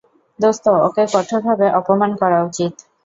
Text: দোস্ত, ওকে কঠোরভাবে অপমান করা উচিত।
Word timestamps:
দোস্ত, 0.39 0.65
ওকে 0.87 1.03
কঠোরভাবে 1.13 1.67
অপমান 1.79 2.11
করা 2.21 2.39
উচিত। 2.43 2.73